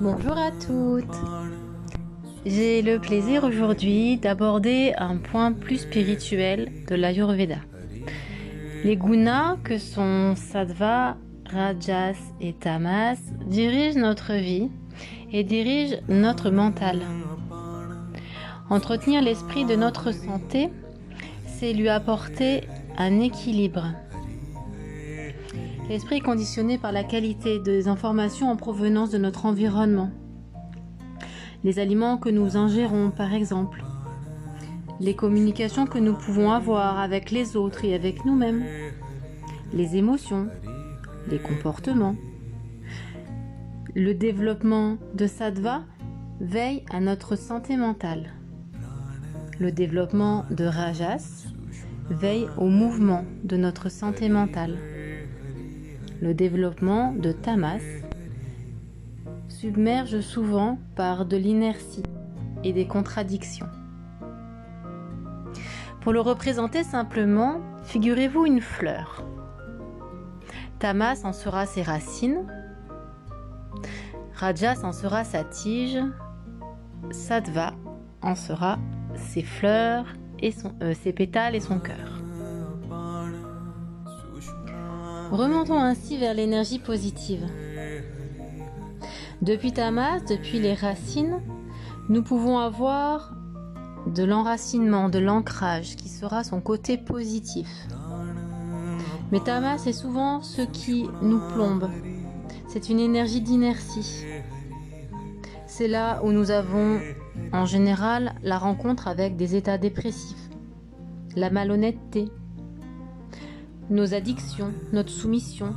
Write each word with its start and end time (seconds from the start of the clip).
Bonjour 0.00 0.38
à 0.38 0.50
toutes. 0.50 1.04
J'ai 2.46 2.80
le 2.80 2.98
plaisir 2.98 3.44
aujourd'hui 3.44 4.16
d'aborder 4.16 4.94
un 4.96 5.18
point 5.18 5.52
plus 5.52 5.76
spirituel 5.82 6.72
de 6.88 6.94
l'Ayurveda. 6.94 7.58
Les 8.82 8.96
gunas 8.96 9.58
que 9.62 9.76
sont 9.76 10.34
Sattva, 10.36 11.18
Rajas 11.44 12.16
et 12.40 12.54
Tamas 12.54 13.18
dirigent 13.44 14.00
notre 14.00 14.32
vie 14.32 14.70
et 15.32 15.44
dirigent 15.44 15.98
notre 16.08 16.50
mental. 16.50 17.02
Entretenir 18.70 19.20
l'esprit 19.20 19.66
de 19.66 19.76
notre 19.76 20.12
santé, 20.12 20.70
c'est 21.44 21.74
lui 21.74 21.90
apporter 21.90 22.62
un 22.96 23.20
équilibre. 23.20 23.84
L'esprit 25.90 26.18
est 26.18 26.20
conditionné 26.20 26.78
par 26.78 26.92
la 26.92 27.02
qualité 27.02 27.58
des 27.58 27.88
informations 27.88 28.48
en 28.48 28.54
provenance 28.54 29.10
de 29.10 29.18
notre 29.18 29.44
environnement. 29.44 30.12
Les 31.64 31.80
aliments 31.80 32.16
que 32.16 32.28
nous 32.28 32.56
ingérons, 32.56 33.10
par 33.10 33.34
exemple. 33.34 33.82
Les 35.00 35.14
communications 35.14 35.86
que 35.86 35.98
nous 35.98 36.14
pouvons 36.14 36.52
avoir 36.52 37.00
avec 37.00 37.32
les 37.32 37.56
autres 37.56 37.84
et 37.84 37.92
avec 37.92 38.24
nous-mêmes. 38.24 38.62
Les 39.72 39.96
émotions, 39.96 40.46
les 41.28 41.40
comportements. 41.40 42.14
Le 43.96 44.14
développement 44.14 44.96
de 45.14 45.26
sattva 45.26 45.82
veille 46.38 46.84
à 46.92 47.00
notre 47.00 47.34
santé 47.34 47.76
mentale. 47.76 48.30
Le 49.58 49.72
développement 49.72 50.44
de 50.52 50.66
rajas 50.66 51.48
veille 52.10 52.46
au 52.58 52.68
mouvement 52.68 53.24
de 53.42 53.56
notre 53.56 53.88
santé 53.88 54.28
mentale 54.28 54.76
le 56.20 56.34
développement 56.34 57.12
de 57.12 57.32
Tamas 57.32 57.80
submerge 59.48 60.20
souvent 60.20 60.78
par 60.94 61.24
de 61.24 61.36
l'inertie 61.36 62.02
et 62.62 62.72
des 62.72 62.86
contradictions. 62.86 63.68
Pour 66.02 66.12
le 66.12 66.20
représenter 66.20 66.82
simplement, 66.82 67.60
figurez-vous 67.84 68.46
une 68.46 68.60
fleur. 68.60 69.24
Tamas 70.78 71.24
en 71.24 71.32
sera 71.32 71.66
ses 71.66 71.82
racines, 71.82 72.46
Rajas 74.34 74.80
en 74.84 74.92
sera 74.92 75.24
sa 75.24 75.44
tige, 75.44 75.98
Sattva 77.10 77.74
en 78.22 78.34
sera 78.34 78.78
ses 79.14 79.42
fleurs 79.42 80.06
et 80.38 80.54
euh, 80.82 80.94
ses 80.94 81.12
pétales 81.12 81.54
et 81.54 81.60
son 81.60 81.78
cœur. 81.78 82.19
Remontons 85.30 85.78
ainsi 85.78 86.18
vers 86.18 86.34
l'énergie 86.34 86.80
positive. 86.80 87.46
Depuis 89.42 89.72
Tamas, 89.72 90.18
depuis 90.20 90.58
les 90.58 90.74
racines, 90.74 91.40
nous 92.08 92.24
pouvons 92.24 92.58
avoir 92.58 93.32
de 94.06 94.24
l'enracinement, 94.24 95.08
de 95.08 95.20
l'ancrage 95.20 95.94
qui 95.94 96.08
sera 96.08 96.42
son 96.42 96.60
côté 96.60 96.98
positif. 96.98 97.68
Mais 99.30 99.38
Tamas 99.38 99.84
est 99.86 99.92
souvent 99.92 100.42
ce 100.42 100.62
qui 100.62 101.08
nous 101.22 101.40
plombe. 101.54 101.88
C'est 102.66 102.88
une 102.88 102.98
énergie 102.98 103.40
d'inertie. 103.40 104.24
C'est 105.68 105.88
là 105.88 106.20
où 106.24 106.32
nous 106.32 106.50
avons 106.50 106.98
en 107.52 107.66
général 107.66 108.34
la 108.42 108.58
rencontre 108.58 109.06
avec 109.06 109.36
des 109.36 109.54
états 109.54 109.78
dépressifs, 109.78 110.50
la 111.36 111.50
malhonnêteté, 111.50 112.32
nos 113.90 114.14
addictions, 114.14 114.72
notre 114.92 115.10
soumission, 115.10 115.74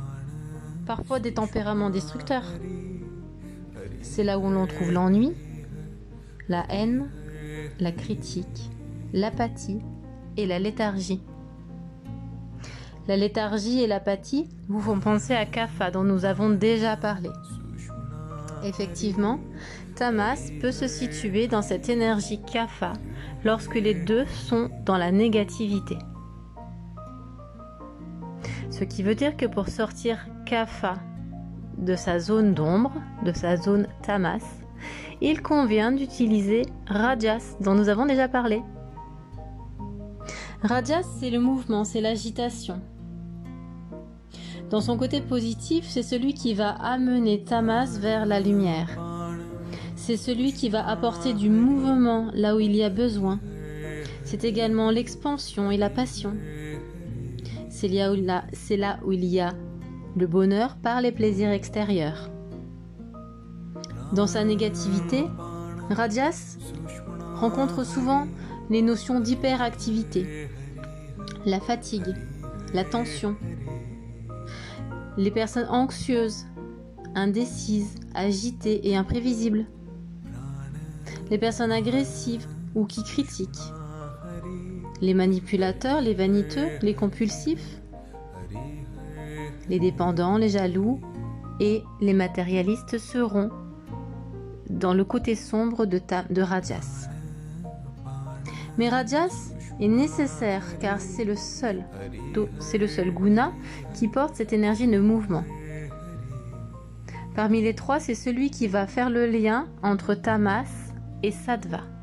parfois 0.86 1.18
des 1.18 1.34
tempéraments 1.34 1.90
destructeurs. 1.90 2.46
C'est 4.02 4.24
là 4.24 4.38
où 4.38 4.48
l'on 4.48 4.66
trouve 4.66 4.92
l'ennui, 4.92 5.32
la 6.48 6.64
haine, 6.70 7.10
la 7.80 7.90
critique, 7.90 8.70
l'apathie 9.12 9.80
et 10.36 10.46
la 10.46 10.58
léthargie. 10.58 11.20
La 13.08 13.16
léthargie 13.16 13.82
et 13.82 13.86
l'apathie 13.86 14.48
vous 14.68 14.80
font 14.80 15.00
penser 15.00 15.34
à 15.34 15.44
Kapha 15.44 15.90
dont 15.90 16.04
nous 16.04 16.24
avons 16.24 16.50
déjà 16.50 16.96
parlé. 16.96 17.30
Effectivement, 18.64 19.40
Tamas 19.96 20.50
peut 20.60 20.72
se 20.72 20.86
situer 20.86 21.48
dans 21.48 21.62
cette 21.62 21.88
énergie 21.88 22.40
Kapha 22.40 22.94
lorsque 23.44 23.74
les 23.74 23.94
deux 23.94 24.24
sont 24.26 24.70
dans 24.86 24.96
la 24.96 25.12
négativité. 25.12 25.96
Ce 28.76 28.82
qui 28.82 29.04
veut 29.04 29.14
dire 29.14 29.36
que 29.36 29.46
pour 29.46 29.68
sortir 29.68 30.26
Kapha 30.46 30.96
de 31.78 31.94
sa 31.94 32.18
zone 32.18 32.54
d'ombre, 32.54 32.92
de 33.24 33.32
sa 33.32 33.56
zone 33.56 33.86
Tamas, 34.02 34.42
il 35.20 35.42
convient 35.42 35.92
d'utiliser 35.92 36.62
Rajas 36.88 37.56
dont 37.60 37.76
nous 37.76 37.88
avons 37.88 38.04
déjà 38.04 38.26
parlé. 38.26 38.62
Rajas, 40.60 41.04
c'est 41.20 41.30
le 41.30 41.38
mouvement, 41.38 41.84
c'est 41.84 42.00
l'agitation. 42.00 42.80
Dans 44.70 44.80
son 44.80 44.98
côté 44.98 45.20
positif, 45.20 45.84
c'est 45.86 46.02
celui 46.02 46.34
qui 46.34 46.52
va 46.52 46.70
amener 46.70 47.44
Tamas 47.44 47.96
vers 48.00 48.26
la 48.26 48.40
lumière. 48.40 48.98
C'est 49.94 50.16
celui 50.16 50.52
qui 50.52 50.68
va 50.68 50.84
apporter 50.84 51.32
du 51.32 51.48
mouvement 51.48 52.28
là 52.34 52.56
où 52.56 52.60
il 52.60 52.74
y 52.74 52.82
a 52.82 52.90
besoin. 52.90 53.38
C'est 54.24 54.42
également 54.42 54.90
l'expansion 54.90 55.70
et 55.70 55.76
la 55.76 55.90
passion. 55.90 56.34
C'est 57.74 57.88
là, 58.76 59.00
où 59.04 59.10
il 59.10 59.24
y 59.24 59.40
a 59.40 59.52
le 60.16 60.28
bonheur 60.28 60.76
par 60.76 61.00
les 61.00 61.10
plaisirs 61.10 61.50
extérieurs. 61.50 62.30
Dans 64.12 64.28
sa 64.28 64.44
négativité, 64.44 65.24
Rajas 65.90 66.56
rencontre 67.34 67.84
souvent 67.84 68.28
les 68.70 68.80
notions 68.80 69.18
d'hyperactivité, 69.18 70.48
la 71.44 71.58
fatigue, 71.58 72.14
la 72.72 72.84
tension, 72.84 73.36
les 75.16 75.32
personnes 75.32 75.68
anxieuses, 75.68 76.46
indécises, 77.16 77.96
agitées 78.14 78.88
et 78.88 78.96
imprévisibles, 78.96 79.66
les 81.28 81.38
personnes 81.38 81.72
agressives 81.72 82.46
ou 82.76 82.86
qui 82.86 83.02
critiquent, 83.02 83.73
les 85.04 85.14
manipulateurs, 85.14 86.00
les 86.00 86.14
vaniteux, 86.14 86.66
les 86.80 86.94
compulsifs, 86.94 87.80
les 89.68 89.78
dépendants, 89.78 90.38
les 90.38 90.48
jaloux 90.48 91.00
et 91.60 91.82
les 92.00 92.14
matérialistes 92.14 92.98
seront 92.98 93.50
dans 94.70 94.94
le 94.94 95.04
côté 95.04 95.34
sombre 95.34 95.84
de, 95.84 96.00
Rajas. 96.40 97.08
Mais 98.78 98.88
Rajas 98.88 99.52
est 99.78 99.88
nécessaire 99.88 100.78
car 100.80 100.98
c'est 101.00 101.24
le 101.24 101.36
seul, 101.36 101.84
c'est 102.58 102.78
le 102.78 102.86
seul 102.86 103.10
guna 103.10 103.52
qui 103.92 104.08
porte 104.08 104.36
cette 104.36 104.54
énergie 104.54 104.88
de 104.88 104.98
mouvement. 104.98 105.44
Parmi 107.36 107.60
les 107.60 107.74
trois, 107.74 108.00
c'est 108.00 108.14
celui 108.14 108.50
qui 108.50 108.68
va 108.68 108.86
faire 108.86 109.10
le 109.10 109.26
lien 109.26 109.66
entre 109.82 110.14
Tamas 110.14 110.70
et 111.22 111.30
Sattva. 111.30 111.93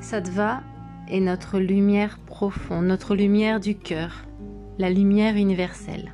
Sattva 0.00 0.62
est 1.08 1.20
notre 1.20 1.58
lumière 1.58 2.18
profonde, 2.18 2.86
notre 2.86 3.14
lumière 3.14 3.60
du 3.60 3.76
cœur, 3.76 4.24
la 4.78 4.90
lumière 4.90 5.36
universelle. 5.36 6.12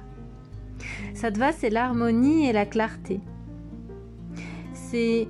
Sattva, 1.15 1.53
c'est 1.53 1.71
l'harmonie 1.71 2.47
et 2.47 2.53
la 2.53 2.65
clarté. 2.65 3.21
C'est 4.73 5.29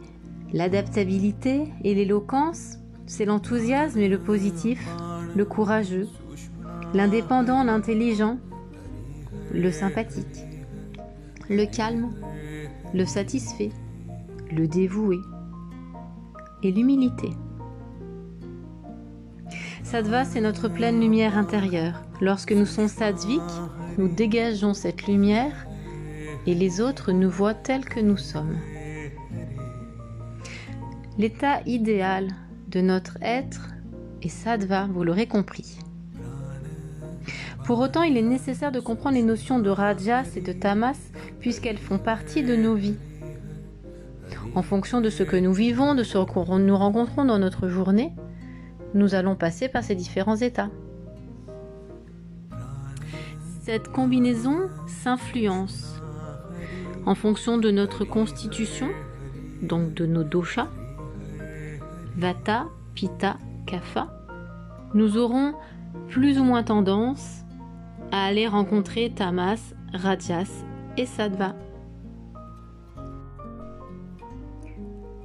l'adaptabilité 0.52 1.68
et 1.82 1.94
l'éloquence, 1.94 2.78
c'est 3.06 3.24
l'enthousiasme 3.24 3.98
et 3.98 4.08
le 4.08 4.18
positif, 4.18 4.86
le 5.34 5.44
courageux, 5.44 6.08
l'indépendant, 6.94 7.64
l'intelligent, 7.64 8.38
le 9.52 9.70
sympathique, 9.70 10.44
le 11.48 11.64
calme, 11.64 12.12
le 12.94 13.05
satisfait, 13.06 13.70
le 14.50 14.69
dévoué 14.69 15.19
et 16.62 16.70
l'humilité. 16.70 17.31
Sattva, 19.93 20.25
c'est 20.25 20.41
notre 20.41 20.69
pleine 20.69 21.03
lumière 21.03 21.37
intérieure. 21.37 22.00
Lorsque 22.23 22.53
nous 22.53 22.65
sommes 22.65 22.89
sattviques, 22.89 23.43
nous 23.99 24.09
dégageons 24.09 24.73
cette 24.73 25.06
lumière 25.06 25.67
et 26.47 26.55
les 26.55 26.81
autres 26.81 27.12
nous 27.12 27.29
voient 27.29 27.53
tels 27.53 27.85
que 27.85 28.00
nous 28.00 28.17
sommes. 28.17 28.56
L'état 31.19 31.61
idéal 31.67 32.29
de 32.69 32.81
notre 32.81 33.19
être 33.21 33.69
est 34.23 34.31
sattva, 34.31 34.89
vous 34.91 35.05
l'aurez 35.05 35.27
compris. 35.27 35.79
Pour 37.67 37.79
autant, 37.79 38.03
il 38.03 38.17
est 38.17 38.23
nécessaire 38.23 38.73
de 38.73 38.81
comprendre 38.81 39.17
les 39.17 39.23
notions 39.23 39.59
de 39.59 39.69
rajas 39.69 40.25
et 40.37 40.41
de 40.41 40.55
tamas 40.55 40.97
puisqu'elles 41.39 41.77
font 41.77 41.99
partie 41.99 42.43
de 42.43 42.56
nos 42.56 42.77
vies. 42.77 42.97
En 44.55 44.62
fonction 44.62 45.03
de 45.03 45.11
ce 45.11 45.23
que 45.23 45.37
nous 45.37 45.53
vivons, 45.53 45.94
de 45.94 46.03
ce 46.03 46.17
que 46.17 46.59
nous 46.61 46.79
rencontrons 46.79 47.27
dans 47.27 47.39
notre 47.39 47.69
journée, 47.69 48.15
nous 48.94 49.15
allons 49.15 49.37
passer 49.37 49.69
par 49.69 49.83
ces 49.83 49.94
différents 49.94 50.37
états. 50.37 50.71
Cette 53.62 53.89
combinaison 53.89 54.69
s'influence. 54.87 56.00
en 57.05 57.15
fonction 57.17 57.59
de 57.59 57.71
notre 57.73 58.05
constitution, 58.05 58.89
donc 59.61 59.93
de 59.94 60.06
nos 60.06 60.23
doshas, 60.23 60.69
Vata, 62.17 62.67
Pitta, 62.94 63.39
Kapha, 63.67 64.09
nous 64.94 65.17
aurons 65.17 65.55
plus 66.09 66.39
ou 66.39 66.44
moins 66.44 66.62
tendance 66.62 67.41
à 68.12 68.25
aller 68.25 68.47
rencontrer 68.47 69.11
Tamas, 69.15 69.75
Rajas 69.93 70.65
et 70.97 71.06
Sattva. 71.06 71.55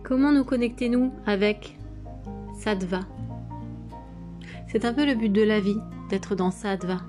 Comment 0.03 0.31
nous 0.31 0.45
connecter-nous 0.45 1.13
avec 1.25 1.77
Sattva? 2.55 3.01
C'est 4.67 4.83
un 4.83 4.93
peu 4.93 5.05
le 5.05 5.15
but 5.15 5.29
de 5.29 5.41
la 5.41 5.59
vie, 5.59 5.79
d'être 6.09 6.35
dans 6.35 6.51
Sattva. 6.51 6.99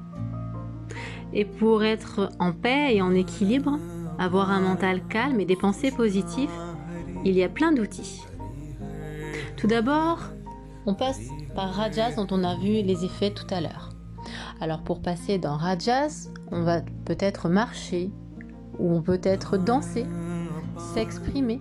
Et 1.32 1.44
pour 1.44 1.82
être 1.82 2.30
en 2.38 2.52
paix 2.52 2.94
et 2.94 3.02
en 3.02 3.12
équilibre, 3.12 3.78
avoir 4.18 4.50
un 4.50 4.60
mental 4.60 5.02
calme 5.08 5.40
et 5.40 5.44
des 5.44 5.56
pensées 5.56 5.90
positives, 5.90 6.50
il 7.24 7.34
y 7.34 7.42
a 7.42 7.48
plein 7.48 7.72
d'outils. 7.72 8.24
Tout 9.56 9.66
d'abord, 9.66 10.20
on 10.86 10.94
passe 10.94 11.20
par 11.54 11.72
Rajas 11.74 12.14
dont 12.14 12.28
on 12.30 12.44
a 12.44 12.56
vu 12.56 12.82
les 12.82 13.04
effets 13.04 13.32
tout 13.32 13.46
à 13.50 13.60
l'heure. 13.60 13.90
Alors 14.60 14.82
pour 14.82 15.02
passer 15.02 15.38
dans 15.38 15.56
Rajas, 15.56 16.28
on 16.50 16.62
va 16.62 16.80
peut-être 17.04 17.48
marcher, 17.48 18.10
ou 18.78 18.94
on 18.94 19.02
peut 19.02 19.20
être 19.22 19.58
danser, 19.58 20.06
s'exprimer. 20.94 21.60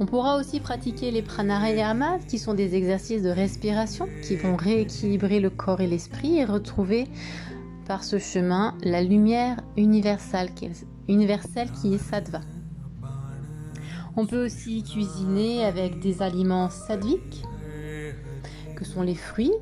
On 0.00 0.06
pourra 0.06 0.36
aussi 0.36 0.58
pratiquer 0.58 1.12
les 1.12 1.22
pranayamas, 1.22 2.18
qui 2.28 2.38
sont 2.38 2.54
des 2.54 2.74
exercices 2.74 3.22
de 3.22 3.28
respiration 3.28 4.08
qui 4.22 4.34
vont 4.34 4.56
rééquilibrer 4.56 5.38
le 5.38 5.50
corps 5.50 5.80
et 5.80 5.86
l'esprit 5.86 6.38
et 6.38 6.44
retrouver 6.44 7.06
par 7.86 8.02
ce 8.02 8.18
chemin 8.18 8.74
la 8.82 9.02
lumière 9.02 9.60
universelle 9.76 10.52
qui 10.54 10.64
est, 10.66 10.86
universelle 11.08 11.70
qui 11.70 11.94
est 11.94 11.98
sattva. 11.98 12.40
On 14.16 14.26
peut 14.26 14.44
aussi 14.44 14.82
cuisiner 14.82 15.64
avec 15.64 16.00
des 16.00 16.22
aliments 16.22 16.70
sattviques, 16.70 17.44
que 18.76 18.84
sont 18.84 19.02
les 19.02 19.14
fruits 19.14 19.52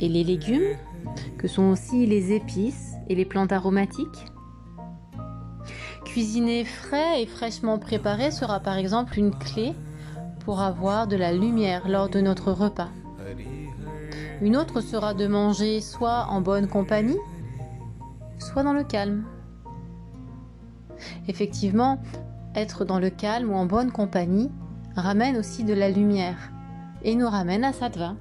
et 0.00 0.08
les 0.08 0.24
légumes, 0.24 0.76
que 1.38 1.46
sont 1.46 1.70
aussi 1.70 2.06
les 2.06 2.32
épices 2.32 2.94
et 3.08 3.14
les 3.14 3.24
plantes 3.24 3.52
aromatiques. 3.52 4.26
Cuisiner 6.16 6.64
frais 6.64 7.20
et 7.20 7.26
fraîchement 7.26 7.78
préparé 7.78 8.30
sera 8.30 8.58
par 8.58 8.78
exemple 8.78 9.18
une 9.18 9.32
clé 9.32 9.74
pour 10.46 10.62
avoir 10.62 11.06
de 11.06 11.14
la 11.14 11.30
lumière 11.30 11.86
lors 11.90 12.08
de 12.08 12.22
notre 12.22 12.52
repas. 12.52 12.88
Une 14.40 14.56
autre 14.56 14.80
sera 14.80 15.12
de 15.12 15.26
manger 15.26 15.82
soit 15.82 16.28
en 16.30 16.40
bonne 16.40 16.68
compagnie, 16.68 17.18
soit 18.38 18.62
dans 18.62 18.72
le 18.72 18.82
calme. 18.82 19.26
Effectivement, 21.28 22.00
être 22.54 22.86
dans 22.86 22.98
le 22.98 23.10
calme 23.10 23.50
ou 23.50 23.54
en 23.54 23.66
bonne 23.66 23.92
compagnie 23.92 24.50
ramène 24.94 25.36
aussi 25.36 25.64
de 25.64 25.74
la 25.74 25.90
lumière 25.90 26.50
et 27.02 27.14
nous 27.14 27.28
ramène 27.28 27.62
à 27.62 27.74
sattva. 27.74 28.14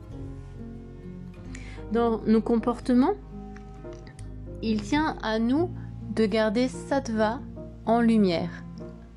Dans 1.94 2.20
nos 2.28 2.42
comportements, 2.42 3.16
il 4.62 4.82
tient 4.82 5.16
à 5.24 5.40
nous 5.40 5.72
de 6.14 6.26
garder 6.26 6.68
sattva 6.68 7.40
en 7.86 8.02
lumière. 8.02 8.50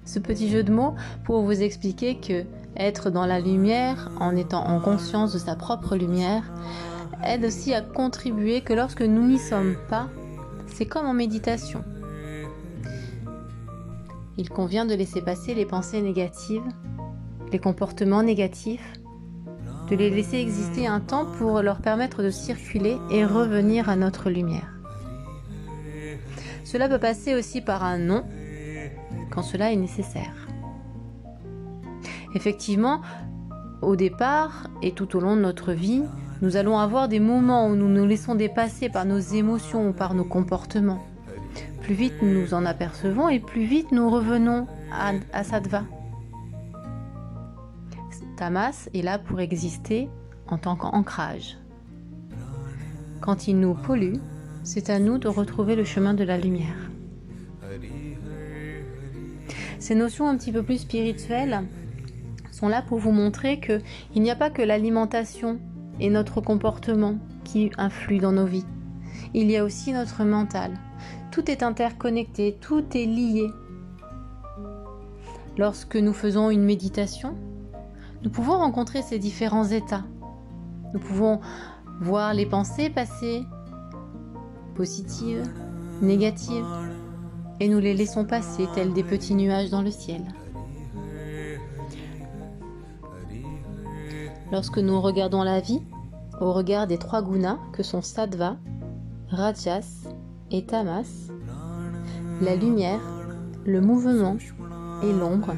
Ce 0.05 0.19
petit 0.19 0.49
jeu 0.49 0.63
de 0.63 0.73
mots 0.73 0.95
pour 1.25 1.43
vous 1.43 1.63
expliquer 1.63 2.17
que 2.17 2.45
être 2.77 3.11
dans 3.11 3.27
la 3.27 3.41
lumière 3.41 4.11
en 4.21 4.37
étant 4.37 4.65
en 4.65 4.81
conscience 4.81 5.33
de 5.33 5.39
sa 5.39 5.57
propre 5.57 5.97
lumière 5.97 6.45
aide 7.25 7.45
aussi 7.45 7.75
à 7.75 7.81
contribuer 7.81 8.61
que 8.61 8.73
lorsque 8.73 9.03
nous 9.03 9.27
n'y 9.27 9.39
sommes 9.39 9.77
pas, 9.89 10.09
c'est 10.67 10.87
comme 10.87 11.07
en 11.07 11.15
méditation. 11.15 11.85
Il 14.37 14.49
convient 14.49 14.87
de 14.87 14.95
laisser 14.95 15.21
passer 15.21 15.55
les 15.55 15.67
pensées 15.67 16.01
négatives, 16.01 16.63
les 17.51 17.59
comportements 17.59 18.23
négatifs, 18.23 18.93
de 19.91 19.97
les 19.97 20.11
laisser 20.11 20.37
exister 20.37 20.87
un 20.87 21.01
temps 21.01 21.27
pour 21.39 21.61
leur 21.63 21.81
permettre 21.81 22.23
de 22.23 22.31
circuler 22.31 22.99
et 23.11 23.25
revenir 23.25 23.89
à 23.89 23.97
notre 23.97 24.31
lumière. 24.31 24.73
Cela 26.65 26.89
peut 26.89 26.99
passer 26.99 27.35
aussi 27.35 27.63
par 27.63 27.83
un 27.83 27.99
non 27.99 28.25
quand 29.31 29.43
cela 29.43 29.73
est 29.73 29.77
nécessaire. 29.77 30.49
Effectivement, 32.35 33.01
au 33.83 33.97
départ 33.97 34.69
et 34.83 34.93
tout 34.93 35.17
au 35.17 35.21
long 35.21 35.37
de 35.37 35.41
notre 35.41 35.73
vie, 35.73 36.03
nous 36.43 36.57
allons 36.57 36.79
avoir 36.79 37.09
des 37.09 37.21
moments 37.21 37.67
où 37.69 37.75
nous 37.75 37.89
nous 37.89 38.07
laissons 38.07 38.35
dépasser 38.35 38.89
par 38.89 39.05
nos 39.05 39.19
émotions 39.19 39.89
ou 39.89 39.93
par 39.93 40.15
nos 40.15 40.25
comportements. 40.25 41.05
Plus 41.83 41.95
vite 41.95 42.15
nous 42.23 42.33
nous 42.33 42.55
en 42.55 42.65
apercevons 42.65 43.29
et 43.29 43.41
plus 43.41 43.65
vite 43.65 43.93
nous 43.93 44.11
revenons 44.11 44.67
à, 44.93 45.13
à 45.33 45.43
Sattva. 45.43 45.85
Tamas 48.37 48.89
est 48.95 49.03
là 49.03 49.19
pour 49.19 49.41
exister 49.41 50.09
en 50.47 50.59
tant 50.59 50.77
qu'ancrage. 50.77 51.59
Quand 53.21 53.49
il 53.49 53.59
nous 53.59 53.75
pollue, 53.75 54.17
c'est 54.63 54.91
à 54.91 54.99
nous 54.99 55.19
de 55.19 55.29
retrouver 55.29 55.75
le 55.75 55.85
chemin 55.85 56.15
de 56.15 56.25
la 56.25 56.39
lumière. 56.39 56.91
Ces 59.79 59.95
notions 59.95 60.29
un 60.29 60.37
petit 60.37 60.53
peu 60.53 60.63
plus 60.63 60.79
spirituelles 60.79 61.63
sont 62.51 62.69
là 62.69 62.83
pour 62.83 62.99
vous 62.99 63.13
montrer 63.13 63.61
que 63.61 63.81
il 64.15 64.23
n'y 64.23 64.31
a 64.31 64.37
pas 64.37 64.51
que 64.51 64.63
l'alimentation 64.63 65.61
et 66.01 66.11
notre 66.11 66.41
comportement 66.41 67.17
qui 67.45 67.71
influent 67.79 68.21
dans 68.21 68.33
nos 68.33 68.47
vies. 68.47 68.67
Il 69.35 69.51
y 69.51 69.57
a 69.57 69.65
aussi 69.65 69.93
notre 69.93 70.25
mental. 70.25 70.73
Tout 71.31 71.51
est 71.51 71.63
interconnecté, 71.63 72.57
tout 72.61 72.85
est 72.95 73.07
lié. 73.07 73.49
Lorsque 75.57 75.97
nous 75.97 76.13
faisons 76.13 76.51
une 76.51 76.65
méditation, 76.65 77.37
nous 78.23 78.31
pouvons 78.31 78.59
rencontrer 78.59 79.03
ces 79.03 79.19
différents 79.19 79.67
états. 79.67 80.05
Nous 80.93 81.01
pouvons 81.01 81.41
voir 82.01 82.35
les 82.35 82.47
pensées 82.47 82.91
passer, 82.91 83.45
positives, 84.75 85.43
négatives, 86.01 86.65
et 87.61 87.69
nous 87.69 87.79
les 87.79 87.95
laissons 87.95 88.25
passer 88.25 88.67
tels 88.75 88.93
des 88.93 89.03
petits 89.03 89.35
nuages 89.35 89.71
dans 89.71 89.83
le 89.83 89.91
ciel. 89.91 90.23
Lorsque 94.51 94.79
nous 94.79 95.01
regardons 95.01 95.43
la 95.43 95.61
vie, 95.61 95.83
au 96.41 96.53
regard 96.53 96.87
des 96.87 96.99
trois 96.99 97.23
gunas 97.23 97.59
que 97.73 97.83
sont 97.83 98.01
Sattva, 98.01 98.57
Rajas 99.29 100.09
et 100.51 100.65
Tamas, 100.65 101.29
la 102.41 102.57
lumière, 102.57 103.01
le 103.67 103.81
mouvement 103.81 104.37
et 105.03 105.13
l'ombre, 105.13 105.55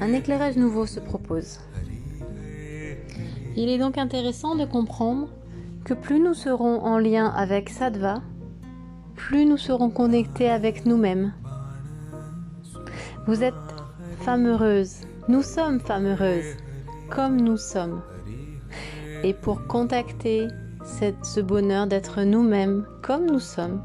un 0.00 0.12
éclairage 0.12 0.56
nouveau 0.56 0.86
se 0.86 1.00
propose. 1.00 1.60
Il 3.54 3.68
est 3.68 3.78
donc 3.78 3.98
intéressant 3.98 4.54
de 4.56 4.64
comprendre 4.64 5.28
que 5.84 5.92
plus 5.94 6.20
nous 6.20 6.34
serons 6.34 6.80
en 6.80 6.98
lien 6.98 7.26
avec 7.26 7.68
Sattva, 7.68 8.22
plus 9.16 9.46
nous 9.46 9.56
serons 9.56 9.90
connectés 9.90 10.50
avec 10.50 10.86
nous-mêmes. 10.86 11.32
Vous 13.26 13.42
êtes 13.42 13.54
femme 14.20 14.46
heureuse, 14.46 14.96
nous 15.28 15.42
sommes 15.42 15.80
femmes 15.80 16.06
heureuses, 16.06 16.56
comme 17.10 17.40
nous 17.40 17.56
sommes. 17.56 18.02
Et 19.22 19.34
pour 19.34 19.66
contacter 19.66 20.48
ce 21.22 21.40
bonheur 21.40 21.86
d'être 21.86 22.22
nous-mêmes 22.22 22.84
comme 23.02 23.26
nous 23.26 23.40
sommes, 23.40 23.82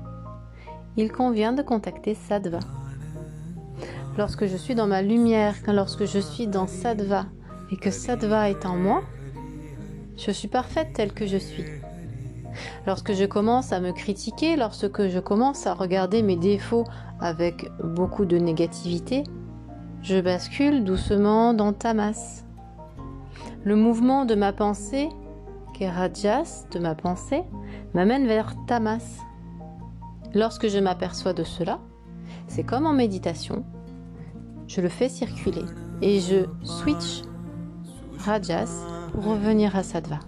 il 0.95 1.11
convient 1.11 1.53
de 1.53 1.61
contacter 1.61 2.15
Sattva. 2.15 2.59
Lorsque 4.17 4.47
je 4.47 4.57
suis 4.57 4.73
dans 4.73 4.87
ma 4.87 5.03
lumière, 5.03 5.55
lorsque 5.67 6.05
je 6.05 6.19
suis 6.19 6.47
dans 6.47 6.65
Sattva 6.65 7.27
et 7.71 7.77
que 7.77 7.91
Sattva 7.91 8.49
est 8.49 8.65
en 8.65 8.75
moi, 8.75 9.03
je 10.17 10.31
suis 10.31 10.47
parfaite 10.47 10.93
telle 10.93 11.13
que 11.13 11.27
je 11.27 11.37
suis. 11.37 11.65
Lorsque 12.85 13.13
je 13.13 13.25
commence 13.25 13.71
à 13.73 13.79
me 13.79 13.91
critiquer, 13.91 14.55
lorsque 14.55 15.07
je 15.07 15.19
commence 15.19 15.67
à 15.67 15.73
regarder 15.73 16.21
mes 16.21 16.35
défauts 16.35 16.85
avec 17.19 17.69
beaucoup 17.83 18.25
de 18.25 18.37
négativité, 18.37 19.23
je 20.01 20.19
bascule 20.21 20.83
doucement 20.83 21.53
dans 21.53 21.73
Tamas. 21.73 22.43
Le 23.63 23.75
mouvement 23.75 24.25
de 24.25 24.35
ma 24.35 24.53
pensée, 24.53 25.09
Rajas 25.85 26.65
de 26.71 26.79
ma 26.79 26.95
pensée, 26.95 27.43
m'amène 27.93 28.25
vers 28.25 28.55
Tamas. 28.65 29.21
Lorsque 30.33 30.67
je 30.67 30.79
m'aperçois 30.79 31.33
de 31.33 31.43
cela, 31.43 31.79
c'est 32.47 32.63
comme 32.63 32.85
en 32.85 32.93
méditation, 32.93 33.63
je 34.67 34.81
le 34.81 34.89
fais 34.89 35.09
circuler 35.09 35.63
et 36.01 36.19
je 36.19 36.45
switch 36.63 37.21
Rajas 38.19 38.85
pour 39.13 39.25
revenir 39.25 39.75
à 39.75 39.83
Sattva. 39.83 40.19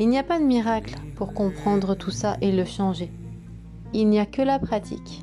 Il 0.00 0.08
n'y 0.08 0.18
a 0.18 0.22
pas 0.22 0.38
de 0.38 0.44
miracle 0.44 0.94
pour 1.16 1.34
comprendre 1.34 1.96
tout 1.96 2.12
ça 2.12 2.36
et 2.40 2.52
le 2.52 2.64
changer. 2.64 3.10
Il 3.92 4.08
n'y 4.08 4.20
a 4.20 4.26
que 4.26 4.42
la 4.42 4.60
pratique, 4.60 5.22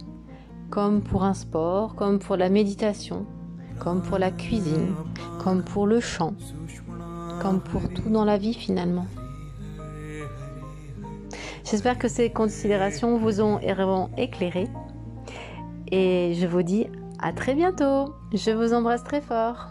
comme 0.70 1.02
pour 1.02 1.24
un 1.24 1.34
sport, 1.34 1.96
comme 1.96 2.20
pour 2.20 2.36
la 2.36 2.50
méditation, 2.50 3.26
comme 3.80 4.02
pour 4.02 4.18
la 4.18 4.32
cuisine, 4.32 4.94
comme 5.42 5.64
pour 5.64 5.88
le 5.88 6.02
chant, 6.02 6.34
comme 7.42 7.62
pour 7.62 7.88
tout 7.94 8.10
dans 8.10 8.26
la 8.26 8.38
vie 8.38 8.54
finalement. 8.54 9.06
J'espère 11.64 11.98
que 11.98 12.10
ces 12.10 12.30
considérations 12.30 13.18
vous 13.18 13.40
ont 13.42 13.60
éclairé. 14.18 14.68
Et 15.90 16.34
je 16.36 16.48
vous 16.48 16.64
dis 16.64 16.88
à 17.20 17.32
très 17.32 17.56
bientôt. 17.56 18.14
Je 18.34 18.52
vous 18.52 18.74
embrasse 18.74 19.06
très 19.06 19.22
fort. 19.22 19.70